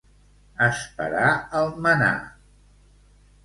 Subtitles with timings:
[0.67, 1.29] Esperar
[1.61, 2.11] el mannà.